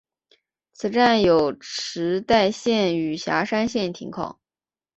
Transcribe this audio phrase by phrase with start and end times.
[0.73, 4.39] 此站有池袋线与狭山线停靠。